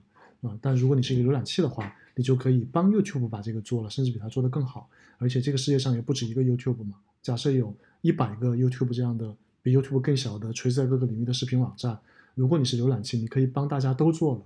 [0.48, 4.88] 啊、但如果你是一个浏览器的话，你就可以帮 YouTube 把这个做了，甚至比它做得更好。
[5.18, 11.98] 而且这个世界上也不止一个 YouTube 嘛，假设有一百个 YouTube 这样的比 YouTube 更小的垂直在各个领域的视频网站，
[12.34, 14.42] 如果你是浏览器，你可以帮大家都做了。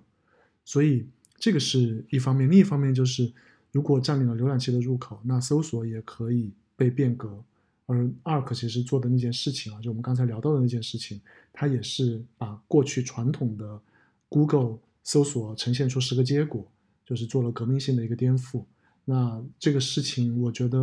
[0.64, 1.06] 所以
[1.36, 3.32] 这个是一方面，另一方面就是，
[3.72, 7.42] 如果占领了浏览器的入口，那搜索也可以被变革。
[7.86, 11.18] 而 Arc 其实做的那件事情啊，就我们刚才聊到的那件事情，
[11.54, 13.80] 它也是把过去传统的
[14.28, 16.70] Google 搜索呈现出十个结果，
[17.06, 18.62] 就是做了革命性的一个颠覆。
[19.06, 20.78] 那这个事情，我觉得，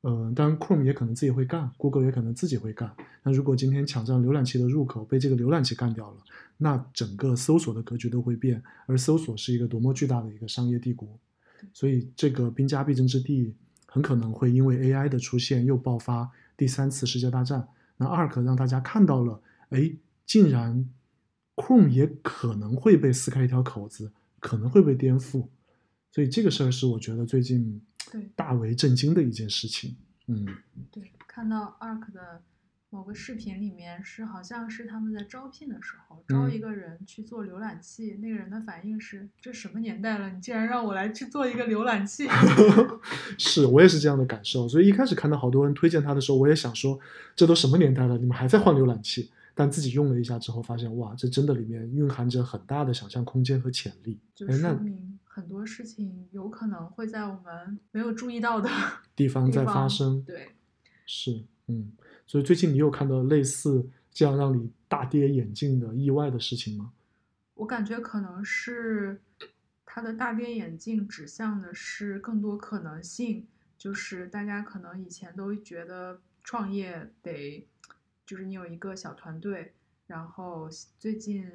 [0.00, 2.90] 呃，当然 Chrome 也可能自己会干，Google 也可能自己会干。
[3.22, 6.16] 那如果今天抢占浏览器的入口被这个浏览器干掉了，
[6.56, 11.06] 那整个搜索的格局都会变，而搜索是一个多么巨大的一个商业帝国，
[11.74, 13.52] 所以这个兵家必争之地
[13.84, 17.68] 很可能会因为 AI 的出现又爆发第三次世界大战。
[17.98, 19.92] 那 Arc 让大家看到了，哎，
[20.24, 20.88] 竟然
[21.56, 25.48] Chrome 也可能会被撕开一条口子，可能会被颠覆，
[26.10, 29.96] 所以这个事儿是我觉得最近对大为震惊的一件事情。
[30.26, 30.46] 嗯，
[30.90, 32.42] 对，看到 Arc 的
[32.90, 42.26] 某个视频里面是好像是他们在招聘的时候招嗯一个人去做浏览器，那个人的反应是：这什么年代了，你竟然让我来去做一个浏览器？
[43.38, 46.98] 是我也是这样的感受，所以一开始看到好多人推荐它的时候，我也想说，
[47.36, 49.30] 这都什么年代了，你们还在换浏览器？
[49.54, 54.18] 但自己用了一下之后，发现哇，这真的里面蕴含着很大的想象空间和潜力。
[54.34, 58.68] 就说明很多事情有可能会在我们没有注意到的
[59.16, 60.50] 地方在发生，对，
[61.06, 61.92] 是，嗯，
[62.26, 66.92] 所以最近你有看到类似这样让你大跌眼镜的意外的事情吗？
[67.54, 69.20] 我感觉可能是
[69.86, 73.46] 它的大跌眼镜指向的是更多可能性，
[73.78, 77.66] 就是大家可能以前都觉得创业得，
[78.26, 79.72] 就是你有一个小团队，
[80.06, 81.46] 然后最近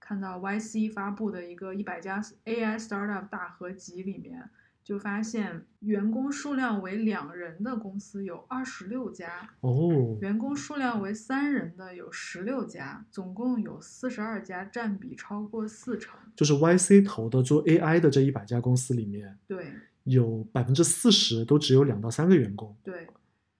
[0.00, 4.50] 看到 YC 发布的一个一百家 AI startup 大合集里面。
[4.86, 16.16] 就发现员工数量为两人的公司有二十六家，哦，员工数量为三人的有十六家，总共有四十二家，占比超过四成。
[16.36, 19.72] 就是 YC 投的做 AI 的这一百家公司里面，对
[20.04, 22.72] 有百分之四十都只有两到三个员工。
[22.84, 23.08] 对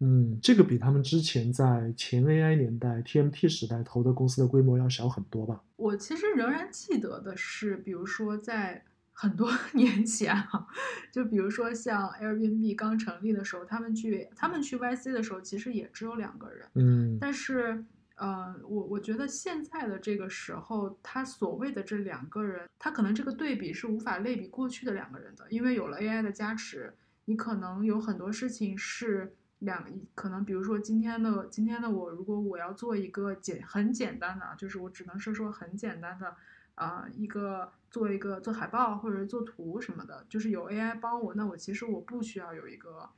[0.01, 5.63] 嗯，这个比他们之前在前 AI 年代 TMT 时代投的公司的规模要小很多吧？
[5.77, 10.67] 我其实仍然记得的是，比如说在很多 年前啊，
[11.11, 16.69] 就比如说像 Airbnb 刚成立的时候，他们去他们去 YC 的时候，其实也只有两个人。
[16.75, 17.83] 嗯，但是，
[18.17, 26.93] 呃，我我觉得现在的这个时候，他所谓的这两个人，他可能这个对比是无法类比过去的两个人的，因为有了 AI 的加持，
[27.25, 36.37] 你可能有很多事情是两，可能比如说今天的今天的我，如果我要做一个简很简单的，就是我只能是说很简单的。
[36.77, 43.09] 啊、一个做一个做海报或者做图什么的，就是有 AI 帮我，那我其实我不需要有一个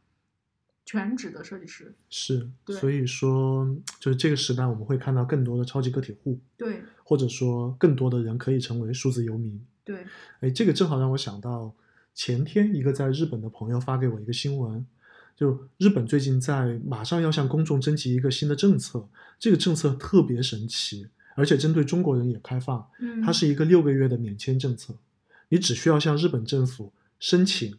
[0.84, 1.92] 全职的设计师。
[2.08, 9.60] 是，所以说就是这个时代我们会看到更多的超级个体户，对或者说更多的人可以成为数字游民。
[9.82, 10.06] 对，
[10.38, 11.74] 哎，这个正好让我想到
[12.14, 14.86] 前天一个在日本的朋友发给我一个新闻，
[15.38, 24.92] 就日本最近在马上要向公众征集一个新的政策，这个政策特别神奇，而且针对中国人也开放，嗯，它是一个六个月的免签政策，
[25.48, 27.72] 你只需要向日本政府申请，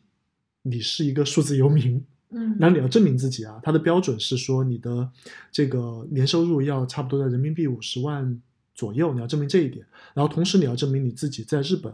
[0.62, 5.10] 你是一个数字游民，嗯，那你要证明自己啊，它的标准是说你的
[5.52, 8.42] 这个年收入要差不多在人民币五十万
[8.74, 9.86] 左右，你要证明这一点。
[10.14, 11.92] 然后同时你要证明你自己在日本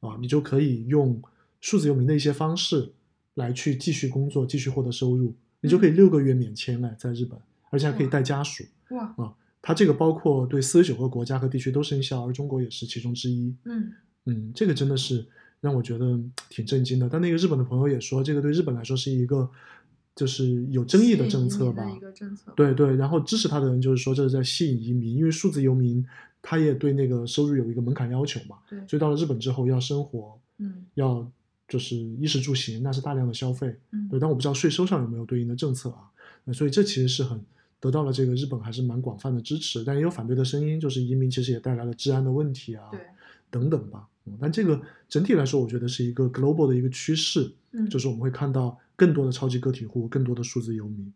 [0.00, 1.22] 啊，你就可以用
[1.62, 2.92] 数字游民的一些方式
[3.36, 7.38] 来去继续工作，继续获得收入，你就可以六个月免签了，在日本，
[7.70, 8.62] 而且还可以带家属。
[8.90, 13.54] 哇，它这个包括对四十九个国家和地区都生效，而中国也是其中之一。
[13.64, 13.92] 嗯
[14.26, 15.26] 嗯，这个真的是
[15.60, 16.18] 让我觉得
[16.48, 17.08] 挺震惊的。
[17.08, 19.50] 但那个日本的朋友也说，这个对日本来说是一个
[20.14, 21.84] 就是有争议的政策吧。
[22.56, 26.04] 对对，然后支持他的人就是说这是在吸引移民，因为数字游民
[26.40, 31.30] 他也对那个收入有一个门槛要求嘛，对，所以到了日本之后要生活，嗯要
[31.68, 33.78] 就是衣食住行，那是大量的消费。
[33.90, 36.10] 嗯对，但我不知道税收上有没有对应的政策啊，
[36.44, 37.44] 那所以这其实是很
[37.80, 43.00] 得到了这个日本还是蛮广泛的支持，但也有反对的声音，就是移民其实也带来了治安的问题啊，对，
[43.50, 44.08] 等等吧。
[44.24, 51.12] 嗯，但这个整体来说，我觉得是一个 global 的一个趋势，嗯，就是我们会看到更多的超级个体户，更多的数字游民。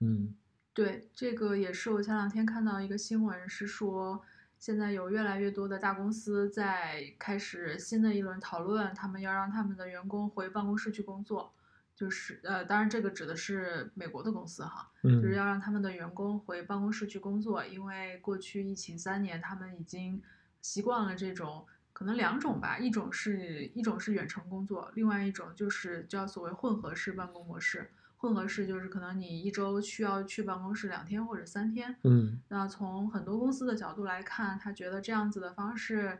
[0.00, 0.34] 嗯
[0.74, 4.20] 对，这个也是我前两天看到一个新闻，是说
[4.58, 11.52] 现在有越来越多的大公司在开始新的一轮讨论，他们要让他们的员工回办公室去工作，
[11.94, 20.20] 就是呃，当然这个指的是美国的公司哈，就是嗯要让他们的员工回办公室去工作，因为过去疫情三年，他们已经
[20.62, 27.90] 习惯了这种可能两种吧，一种是一种是远程工作，另外一种就是叫所谓混合式办公模式。
[28.26, 31.94] 混合式就是可能你一周需要去办公室两天或者三天。
[32.02, 36.18] 嗯那从很多公司的角度来看，他觉得这样子的方式，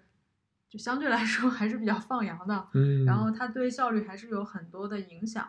[0.68, 2.68] 就相对来说还是比较放羊的。
[2.74, 5.48] 嗯，然后它对效率还是有很多的影响。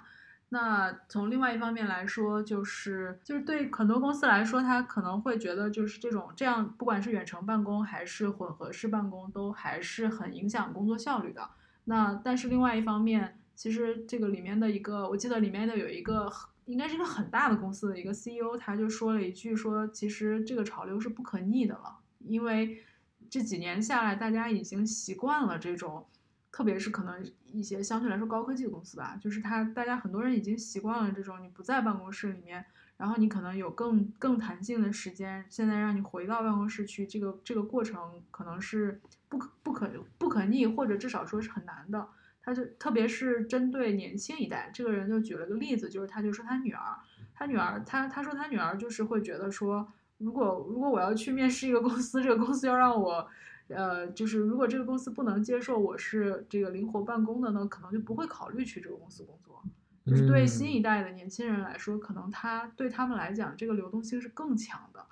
[0.49, 11.49] 那从另外一方面来说，就是就是对很多公司来说，他可能会觉得就是这种这样，不管是远程办公还是混合式办公，都还是很影响工作效率的。
[11.83, 16.31] 那但是另外一方面，其实这个里面的一个，我记得里面的有一个
[16.65, 22.81] 应该是一个很大的公司的一个 CEO，他就说了一句说，其实这个潮流是不可逆的了，因为
[23.29, 26.05] 这几年下来，大家已经习惯了这种。
[26.49, 32.65] 特别是可能一些相对来说高科技的公司吧，就是他大家很多人已经习惯了这种你不在办公室里面，
[32.95, 42.07] 然后你可能有更更弹性的时间，现在让你回到办公室去，这个这个过程可能是不可不可不可逆，或者至少说是很难的。
[42.47, 46.95] 他就特别是针对年轻一代，这个人就举了个例子，就是他就说他女儿，
[47.33, 49.85] 他女儿他他说他女儿就是会觉得说，
[50.17, 53.27] 如果如果我要去面试一个公司，这个公司要让我。
[53.69, 59.61] 呃，就是如果这个公司不能接受我是这个灵活办公的呢，可能就不会考虑去这个公司工作。
[60.05, 65.05] 就是对新一代的年轻人来说，可能他对他们来讲，这个流动性是更强的，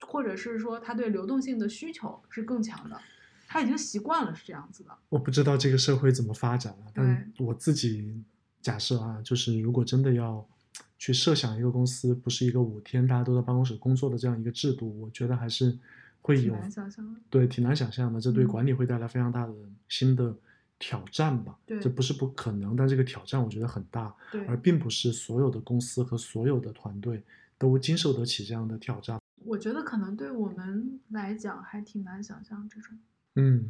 [0.00, 2.98] 或者是说他对流动性的需求是更强的，
[3.48, 4.90] 他已经习惯了是这样子的。
[5.08, 8.22] 我不知道这个社会怎么发展了，但我自己
[8.60, 10.46] 假设啊，就是如果真的要
[10.98, 15.76] 去设想一个公司不是一个五天大家都在办公室工作的这样一个制度，我觉得还是
[16.20, 17.16] 会有挺难想象。
[17.30, 19.54] 对挺难想象的，这对嗯管理会带来非常大的
[19.88, 20.36] 新的
[20.78, 21.58] 挑战吧。
[21.64, 24.14] 对这不是不可能，但这个挑战我觉得很大，
[24.46, 27.24] 而并不是所有的公司和所有的团队
[27.56, 29.18] 都经受得起这样的挑战。
[29.44, 32.98] 我觉得可能对我们来讲还挺难想象这种。
[33.40, 33.64] 嗯，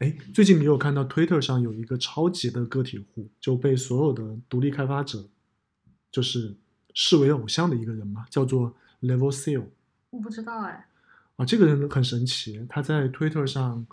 [0.00, 5.24] 哎，最近你有看到 Twitter 上有一个超级的个体户，就被所有的独立开发者
[6.10, 6.52] 就是
[6.94, 9.62] 视为偶像的一个人嘛，叫做 Level Seal
[10.10, 10.88] 我不知道哎，
[11.36, 13.86] 啊，这个人很神奇，他在 Twitter 上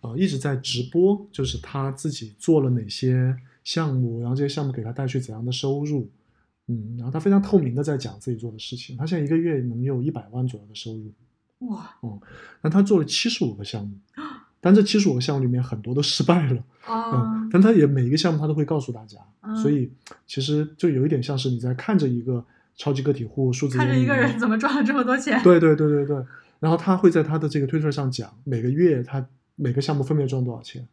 [0.00, 6.08] 呃一直在直播，就是他自己做了哪些项目，然后这些项目给他带去怎样的收入，
[6.68, 11.12] 嗯，然后他非常透明的在讲自己做的事情，他现在一个月能有一百万左右的收入，
[11.68, 11.94] 哇。
[12.62, 13.96] 但他做了七十五个项目，
[14.66, 16.60] 但这七十五个项目里面很多都失败了。
[16.86, 19.88] 啊 嗯，，但他也每一个项目他都会告诉大家，嗯所以
[20.26, 25.40] 其实就有一点像是你在看着一个超级个体户数字看着一个人怎么赚了这么多钱。
[25.44, 26.16] 对对对对对，
[26.58, 29.24] 然后他会在他的这个推特上讲每个月他
[29.54, 30.84] 每个项目分别赚多少钱，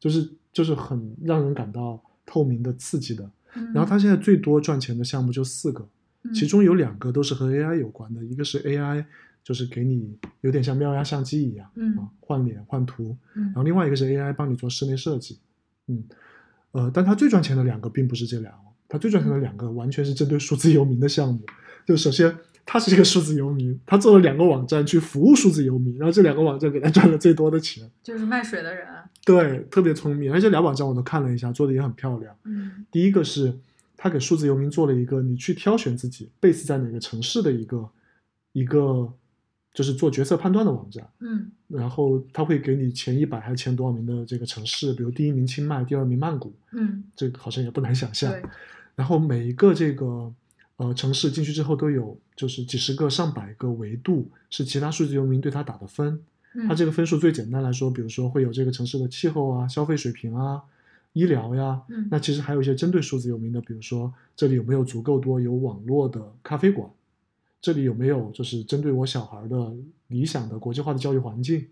[0.00, 3.30] 就是就是很让人感到透明的、刺激的。
[3.54, 5.86] 嗯，然后他现在最多赚钱的项目就四个，
[6.22, 9.04] 嗯其中有两个都是和 AI 有关的，一个是 AI，
[9.48, 15.38] 就是给你有点像妙压相机一样嗯啊，换脸换图，嗯然后另外一个是 AI 帮你做室内设计，
[15.86, 16.04] 嗯，
[16.72, 21.40] 呃，但他最赚钱的两个并不是这两个，他最赚钱的两个完全是针对数字游民的项目。
[21.86, 22.36] 就首先
[22.66, 28.86] 他是一个数字游民，他做了两个网站去服务数字游民，然后这两个网站给他赚了最多的钱，就是卖水的人。
[29.24, 30.30] 对，特别聪明。
[30.30, 32.36] 而且这俩网站我都看了一下，做的也很漂亮。
[32.44, 33.58] 嗯第一个是
[33.96, 37.88] 他给数字游民做了一个你去挑选自己 base 在哪个城市的一个
[38.52, 39.10] 一个
[39.72, 41.08] 就是做决策判断的网站。
[41.20, 48.34] 嗯然后他会给你前一百还是前多少名的这个城市，比如第一名清迈，第二名曼谷，嗯，这个好像也不难想象。
[48.96, 50.32] 然后每一个这个
[50.78, 56.18] 呃城市进去之后都有就是几十个、上百个维度是其他数字游民对它打的分。
[56.66, 60.62] 它这个个分数最简单来说，比如说会有这个城市的气候啊、消费水平啊、
[61.12, 61.82] 医疗呀。
[61.88, 66.88] 嗯那其实还有一些针对数字游民的，比如说这里有没有足够多有网络的咖啡馆，
[67.60, 69.72] 这里有没有就是针对我小孩的
[70.06, 71.66] 理想的国际化的教育环境。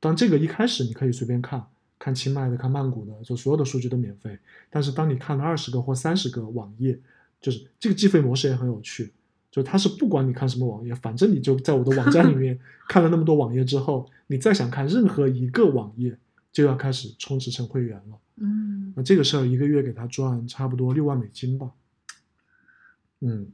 [0.00, 1.64] 当这个一开始你可以随便看，
[1.98, 4.38] 看清迈的、看曼谷的，就所有的数据都免费。
[4.70, 6.98] 但是当你看了二十个或三十个网页，
[7.40, 9.12] 就是这个计费模式也很有趣，
[9.50, 12.58] 就它是不管你看什么网页，反正你就在我的网站里面
[12.88, 16.16] 看了那么多网页之后，你再想看任何一个网页，
[16.50, 18.18] 就要开始充值成会员了。
[18.42, 21.70] 嗯那这个事儿一个月给他赚差不多六万美金吧。
[23.20, 23.46] 嗯，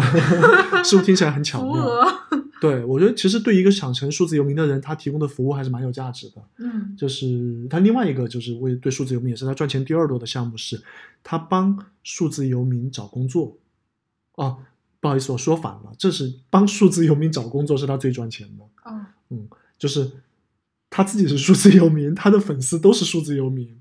[0.84, 1.86] 是不是听起来很巧妙？
[2.60, 6.42] 对，我觉得其实对一个想成数字游民的人，他提供的服务还是蛮有价值的。
[6.58, 10.82] 嗯就是他另外一个就是为对数字游民也是他赚钱第二多的项目是，
[11.22, 13.56] 他帮数字游民找工作。
[14.34, 14.58] 哦，
[15.00, 18.64] 不好意思，我说反了，这是帮数字游民找工作是他最赚钱的。
[18.84, 19.06] 哦
[19.78, 20.10] 就是
[20.90, 23.74] 他自己是数字游民，他的粉丝都是数字游民，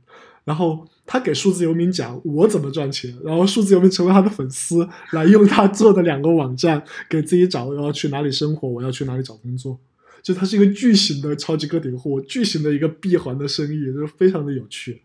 [0.44, 9.80] 然后他给数字游民讲我怎么赚钱，然后数字游民成为他的粉丝，来用他做的两个网站给自己找我要去哪里生活，我要去哪里找工作，
[10.24, 15.02] 就他是一个巨型的超级个体户，巨型的一个闭环的生意，就非常的有趣。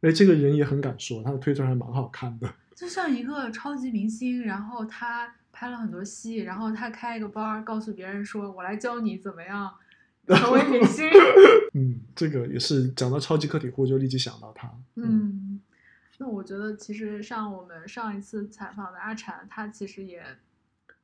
[0.00, 2.48] 哎，这个人也很敢说，他的推特还蛮好看的。
[2.74, 9.68] 就像一个超级明星，然后他拍了很多戏，然后他开一个班，告诉别人说：“我来教你怎么样
[10.36, 11.08] 成为明星。
[11.74, 15.60] 嗯，这个也是讲到超级个体户就立即想到他。”嗯，
[16.18, 20.22] 那我觉得其实像我们上一次采访的阿禅，他其实也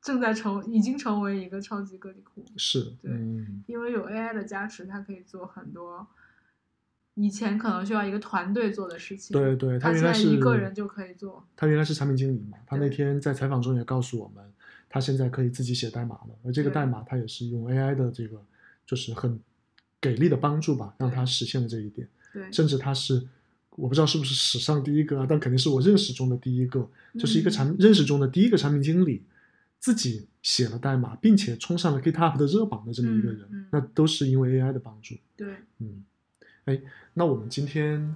[0.01, 6.05] 正在成，已经成为一个超级个体户，是，对嗯，因为有 AI 的加持，他可以做很多
[7.13, 9.33] 以前可能需要一个团队做的事情。
[9.33, 11.47] 对对，他他现在原来是一个人就可以做。
[11.55, 14.43] 他原来是产品经理嘛，他那天在采访中也告诉我们，
[14.89, 18.43] 他现在可以自己写代码了，而这个代码他也是用 AI 的这个，
[18.85, 19.39] 就是很
[19.99, 22.07] 给力的帮助吧，让他实现了这一点。
[22.33, 23.25] 对，甚至他是，
[23.71, 29.23] 我不知道是不是史上第一个啊，但肯定是我认识中的第一个，就是一个嗯产认识中的第一个产品经理，
[29.79, 35.15] 自己写了代码，并且冲上了 GitHub 的热榜的这么一个人，嗯嗯那都是因为 AI 的帮助。
[35.35, 35.47] 对，
[35.79, 36.03] 嗯，
[36.65, 36.79] 哎，
[37.13, 38.15] 那我们今天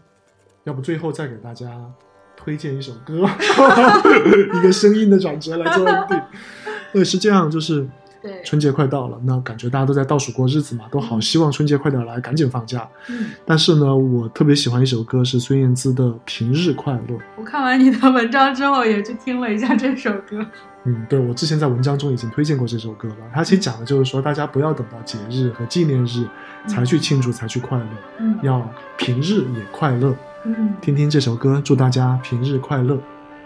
[0.65, 1.91] 要不最后再给大家
[2.35, 3.25] 推荐一首歌，
[4.59, 6.25] 一个声音的转折来做 ending。
[6.91, 7.87] 对，是这样，就是
[8.21, 12.87] 对春节快到了，那感觉大家都在倒数过日子嘛，都好希望春节快点来，赶紧放假。
[13.09, 17.15] 嗯，但是呢，我特别喜欢一首歌，是孙燕姿的《平日快乐》。
[17.37, 20.45] 我看完你的文章之后，也去听了一下这首歌。
[20.85, 23.15] 嗯，对，我之前在文章中已经推荐过这首歌了。
[23.33, 26.25] 它其实讲的就是说，大家不要等到节日和纪念日
[26.67, 27.85] 才去庆祝，才去快乐，
[28.19, 30.15] 嗯要平日也快乐。
[30.45, 32.97] 嗯，听听这首歌，祝大家平日快乐。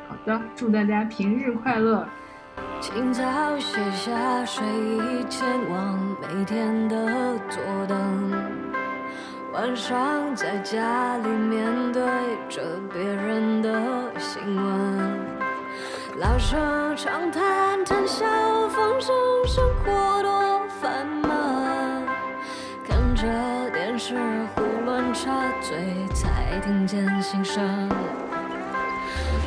[0.08, 2.08] 好的，祝大家平日快乐。
[2.80, 3.24] 清早
[3.60, 6.96] 卸下睡衣，前往每天的
[7.50, 8.32] 坐等。
[9.54, 12.02] 晚上在家里面对
[12.50, 13.72] 着别人的
[14.20, 15.20] 新闻，
[16.18, 18.26] 老生常谈，谈笑
[18.70, 19.16] 风生，
[19.48, 22.08] 生活多烦闷。
[22.88, 23.28] 看着
[23.72, 24.16] 电视
[24.56, 25.32] 胡乱插
[25.62, 25.78] 嘴，
[26.14, 27.64] 才听见心声。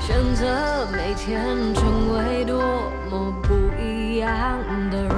[0.01, 2.63] 选择每天成为多
[3.11, 4.31] 么不一样
[4.91, 5.17] 的人。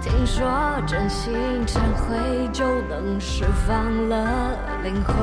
[0.00, 0.46] 听说
[0.86, 1.34] 真心
[1.66, 5.16] 忏悔就能释放了灵魂，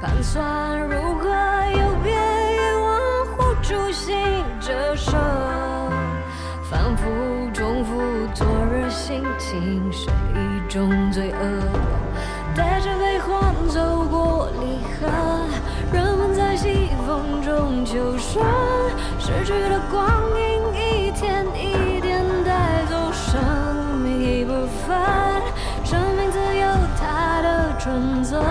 [0.00, 1.28] 盘算如何
[1.70, 4.16] 有别遗忘或诛心
[4.60, 5.16] 折射，
[6.68, 7.06] 反复
[7.54, 8.00] 重复
[8.34, 11.62] 昨日心情是一种罪恶。
[12.54, 15.06] 带着悲欢走过离合，
[16.50, 18.42] 在西风中求生，
[19.20, 20.04] 逝去的光
[20.36, 23.40] 阴一天一点带走生
[24.02, 24.52] 命一部
[24.84, 24.98] 分。
[25.84, 26.66] 生命自有
[26.98, 28.42] 它的准则，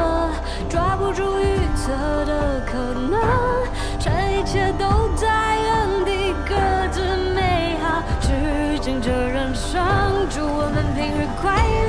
[0.70, 1.92] 抓不住预测
[2.24, 2.78] 的可
[3.12, 3.20] 能，
[4.00, 6.56] 这一切都在原地各
[6.94, 7.02] 自
[7.36, 9.84] 美好，致敬这人生，
[10.30, 11.54] 祝我们平日快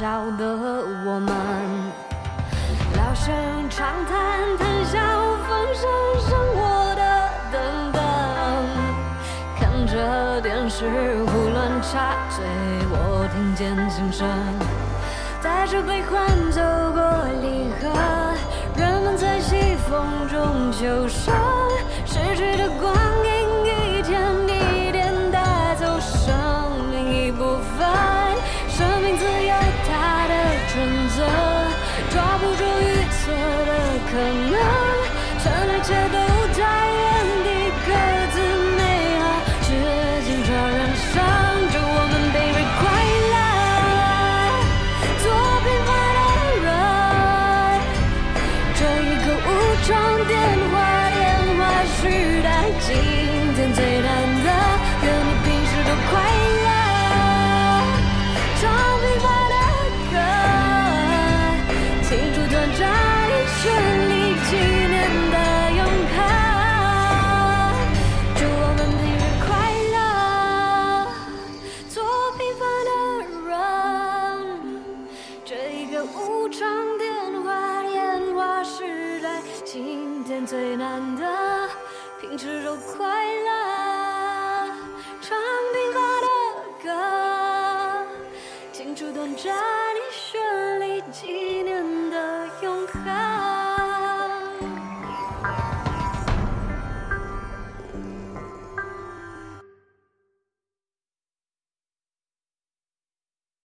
[0.00, 0.06] 小
[0.38, 0.46] 的
[1.04, 1.30] 我们，
[2.96, 3.34] 老生
[3.68, 4.98] 常谈，谈笑
[5.46, 5.82] 风生，
[6.26, 7.02] 生活的
[7.52, 8.00] 等等，
[9.58, 10.88] 看着电视
[11.26, 12.42] 胡乱插嘴，
[12.90, 14.26] 我听见心声，
[15.42, 16.79] 带着悲欢走。